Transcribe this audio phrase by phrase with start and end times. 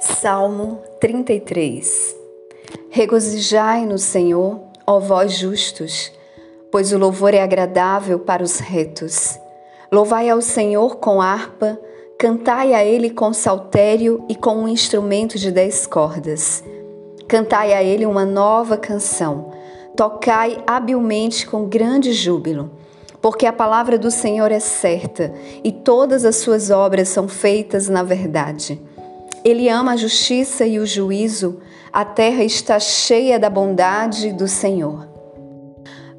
[0.00, 2.16] Salmo 33
[2.90, 6.12] Regozijai no Senhor, ó vós justos,
[6.70, 9.38] pois o louvor é agradável para os retos.
[9.90, 11.78] Louvai ao Senhor com harpa,
[12.18, 16.62] cantai a Ele com saltério e com um instrumento de dez cordas.
[17.28, 19.52] Cantai a Ele uma nova canção,
[19.96, 22.70] tocai habilmente com grande júbilo,
[23.22, 25.32] porque a palavra do Senhor é certa
[25.62, 28.78] e todas as suas obras são feitas na verdade.
[29.44, 31.60] Ele ama a justiça e o juízo,
[31.92, 35.06] a terra está cheia da bondade do Senhor.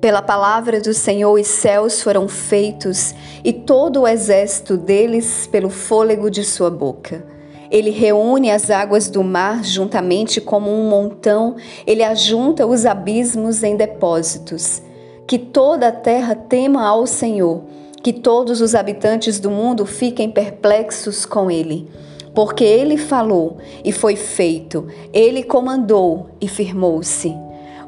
[0.00, 3.14] Pela palavra do Senhor os céus foram feitos
[3.44, 7.24] e todo o exército deles pelo fôlego de sua boca.
[7.70, 11.54] Ele reúne as águas do mar juntamente como um montão,
[11.86, 14.82] ele ajunta os abismos em depósitos.
[15.28, 17.62] Que toda a terra tema ao Senhor,
[18.02, 21.88] que todos os habitantes do mundo fiquem perplexos com ele
[22.34, 27.34] porque ele falou e foi feito, ele comandou e firmou-se.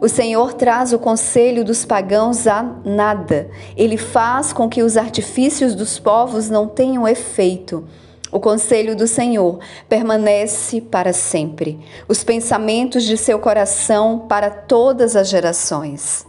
[0.01, 5.75] O Senhor traz o conselho dos pagãos a nada, ele faz com que os artifícios
[5.75, 7.85] dos povos não tenham efeito.
[8.31, 11.79] O conselho do Senhor permanece para sempre,
[12.09, 16.27] os pensamentos de seu coração para todas as gerações.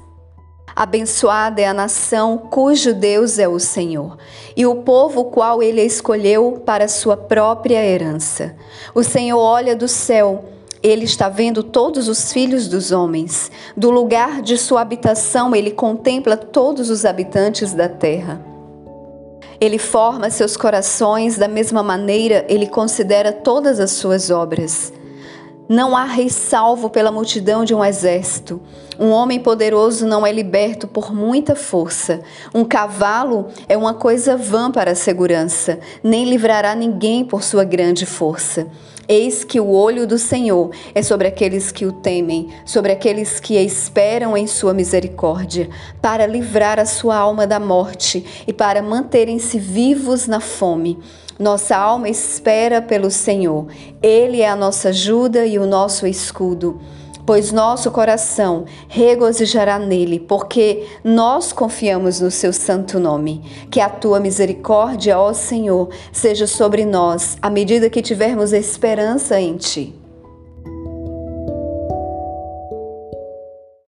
[0.76, 4.18] Abençoada é a nação cujo Deus é o Senhor,
[4.58, 8.54] e o povo qual ele escolheu para sua própria herança.
[8.94, 10.44] O Senhor olha do céu,
[10.84, 13.50] ele está vendo todos os filhos dos homens.
[13.76, 18.40] Do lugar de sua habitação, ele contempla todos os habitantes da terra.
[19.62, 24.92] Ele forma seus corações da mesma maneira, ele considera todas as suas obras.
[25.68, 28.62] Não há rei salvo pela multidão de um exército.
[29.00, 32.22] Um homem poderoso não é liberto por muita força.
[32.54, 38.06] Um cavalo é uma coisa vã para a segurança, nem livrará ninguém por sua grande
[38.06, 38.68] força.
[39.08, 43.56] Eis que o olho do Senhor é sobre aqueles que o temem, sobre aqueles que
[43.56, 50.28] esperam em sua misericórdia, para livrar a sua alma da morte e para manterem-se vivos
[50.28, 51.00] na fome.
[51.38, 53.68] Nossa alma espera pelo Senhor.
[54.02, 56.80] Ele é a nossa ajuda e o nosso escudo.
[57.26, 63.42] Pois nosso coração regozijará nele, porque nós confiamos no seu santo nome.
[63.70, 69.58] Que a tua misericórdia, ó Senhor, seja sobre nós, à medida que tivermos esperança em
[69.58, 70.05] ti.